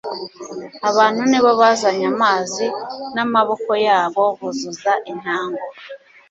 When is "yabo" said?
3.87-4.23